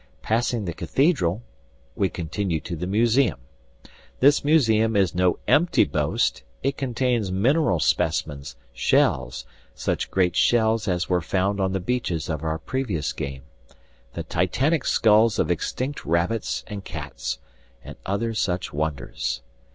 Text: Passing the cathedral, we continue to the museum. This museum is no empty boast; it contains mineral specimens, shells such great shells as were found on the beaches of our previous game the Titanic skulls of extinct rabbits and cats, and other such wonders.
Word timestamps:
Passing 0.23 0.65
the 0.65 0.73
cathedral, 0.73 1.43
we 1.95 2.09
continue 2.09 2.59
to 2.61 2.75
the 2.75 2.87
museum. 2.87 3.37
This 4.19 4.43
museum 4.43 4.95
is 4.95 5.13
no 5.13 5.37
empty 5.47 5.83
boast; 5.83 6.41
it 6.63 6.75
contains 6.75 7.31
mineral 7.31 7.79
specimens, 7.79 8.55
shells 8.73 9.45
such 9.75 10.09
great 10.09 10.35
shells 10.35 10.87
as 10.87 11.07
were 11.07 11.21
found 11.21 11.59
on 11.61 11.73
the 11.73 11.79
beaches 11.79 12.29
of 12.29 12.41
our 12.43 12.57
previous 12.57 13.13
game 13.13 13.43
the 14.13 14.23
Titanic 14.23 14.85
skulls 14.85 15.37
of 15.37 15.51
extinct 15.51 16.03
rabbits 16.03 16.63
and 16.65 16.83
cats, 16.83 17.37
and 17.83 17.95
other 18.03 18.33
such 18.33 18.73
wonders. 18.73 19.43